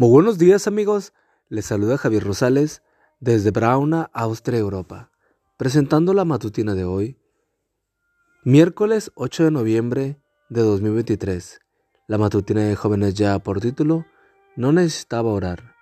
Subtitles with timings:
[0.00, 1.12] Muy buenos días amigos,
[1.50, 2.80] les saluda Javier Rosales
[3.18, 5.10] desde Brauna, Austria, Europa,
[5.58, 7.18] presentando la matutina de hoy,
[8.42, 10.18] miércoles 8 de noviembre
[10.48, 11.60] de 2023.
[12.06, 14.06] La matutina de jóvenes ya por título,
[14.56, 15.74] no necesitaba orar.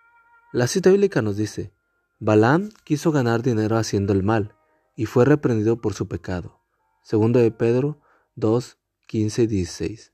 [0.53, 1.73] La cita bíblica nos dice,
[2.19, 4.57] Balaam quiso ganar dinero haciendo el mal
[4.97, 6.59] y fue reprendido por su pecado.
[7.05, 8.01] Segundo de Pedro
[8.35, 10.13] 2, 15 y 16.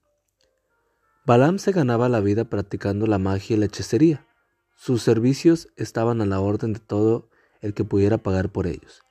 [1.26, 4.26] Balaam se ganaba la vida practicando la magia y la hechicería.
[4.74, 7.30] Sus servicios estaban a la orden de todo
[7.62, 9.02] el que pudiera pagar por ellos.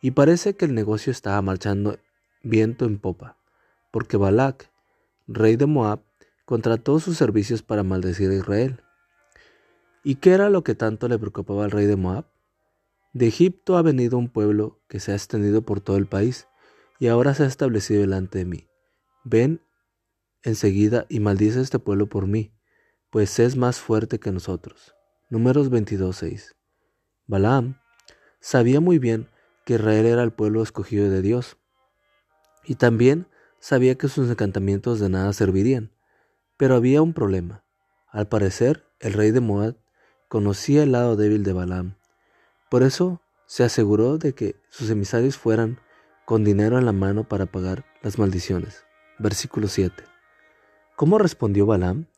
[0.00, 1.98] Y parece que el negocio estaba marchando
[2.42, 3.36] viento en popa,
[3.90, 4.70] porque Balak,
[5.26, 6.00] rey de Moab,
[6.46, 8.80] contrató sus servicios para maldecir a Israel.
[10.02, 12.24] ¿Y qué era lo que tanto le preocupaba al rey de Moab?
[13.12, 16.46] De Egipto ha venido un pueblo que se ha extendido por todo el país
[16.98, 18.68] y ahora se ha establecido delante de mí.
[19.24, 19.60] Ven
[20.42, 22.54] enseguida y maldice este pueblo por mí,
[23.10, 24.94] pues es más fuerte que nosotros.
[25.28, 26.54] Números 22.6.
[27.26, 27.80] Balaam
[28.40, 29.28] sabía muy bien
[29.64, 31.56] que Israel era el pueblo escogido de Dios,
[32.64, 33.26] y también
[33.58, 35.92] sabía que sus encantamientos de nada servirían.
[36.56, 37.64] Pero había un problema.
[38.08, 39.76] Al parecer, el rey de Moab
[40.28, 41.96] conocía el lado débil de Balaam.
[42.70, 45.80] Por eso se aseguró de que sus emisarios fueran
[46.24, 48.84] con dinero en la mano para pagar las maldiciones.
[49.18, 50.09] Versículo 7.
[51.00, 52.08] ¿Cómo respondió Balaam?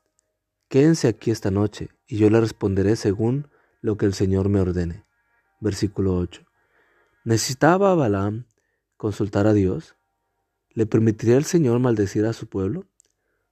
[0.69, 3.47] Quédense aquí esta noche, y yo le responderé según
[3.81, 5.05] lo que el Señor me ordene.
[5.61, 6.43] Versículo 8.
[7.25, 8.47] ¿Necesitaba Balaam
[8.97, 9.95] consultar a Dios?
[10.71, 12.89] ¿Le permitiría el Señor maldecir a su pueblo?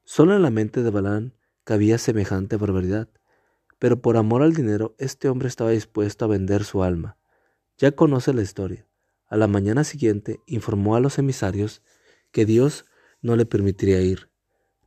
[0.02, 1.30] Solo en la mente de Balaam
[1.62, 3.08] cabía semejante barbaridad,
[3.78, 7.18] pero por amor al dinero este hombre estaba dispuesto a vender su alma.
[7.78, 8.84] Ya conoce la historia.
[9.28, 11.84] A la mañana siguiente informó a los emisarios
[12.32, 12.84] que Dios
[13.22, 14.29] no le permitiría ir.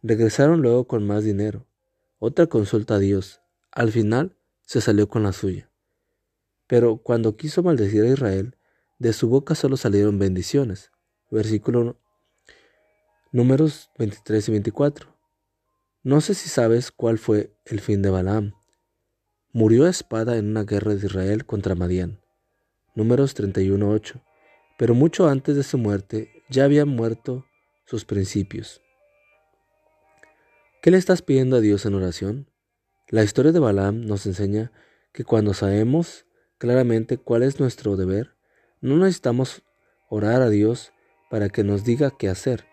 [0.05, 1.65] Regresaron luego con más dinero.
[2.19, 3.39] Otra consulta a Dios.
[3.71, 5.71] Al final se salió con la suya.
[6.67, 8.57] Pero cuando quiso maldecir a Israel,
[8.99, 10.91] de su boca solo salieron bendiciones.
[11.31, 11.97] Versículo
[13.31, 15.07] números 23 y 24.
[16.03, 18.53] No sé si sabes cuál fue el fin de Balaam.
[19.53, 22.19] Murió a espada en una guerra de Israel contra Madián.
[22.93, 24.21] Números 31.8.
[24.77, 27.45] Pero mucho antes de su muerte ya habían muerto
[27.85, 28.82] sus principios.
[30.83, 32.51] ¿Qué le estás pidiendo a Dios en oración?
[33.07, 34.73] La historia de Balaam nos enseña
[35.13, 36.25] que cuando sabemos
[36.57, 38.35] claramente cuál es nuestro deber,
[38.81, 39.63] no necesitamos
[40.09, 40.91] orar a Dios
[41.29, 42.65] para que nos diga qué hacer.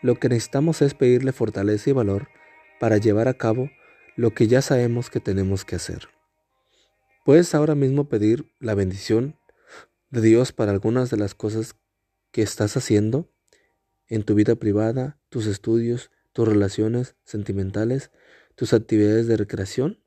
[0.00, 2.28] Lo que necesitamos es pedirle fortaleza y valor
[2.80, 3.68] para llevar a cabo
[4.16, 6.08] lo que ya sabemos que tenemos que hacer.
[7.26, 9.38] Puedes ahora mismo pedir la bendición
[10.08, 11.76] de Dios para algunas de las cosas
[12.32, 13.30] que estás haciendo
[14.08, 18.10] en tu vida privada, tus estudios, tus relaciones sentimentales,
[18.54, 20.02] tus actividades de recreación?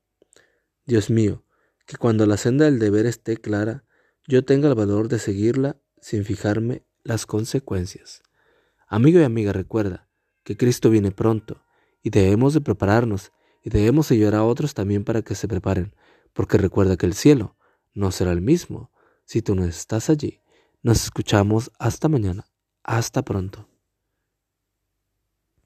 [0.86, 1.44] Dios mío,
[1.86, 3.84] que cuando la senda del deber esté clara,
[4.26, 8.22] yo tenga el valor de seguirla sin fijarme las consecuencias.
[8.86, 10.08] Amigo y amiga, recuerda
[10.42, 11.64] que Cristo viene pronto
[12.02, 15.94] y debemos de prepararnos y debemos ayudar a otros también para que se preparen,
[16.32, 17.56] porque recuerda que el cielo
[17.94, 18.90] no será el mismo
[19.24, 20.42] si tú no estás allí.
[20.82, 22.46] Nos escuchamos hasta mañana.
[22.82, 23.73] Hasta pronto.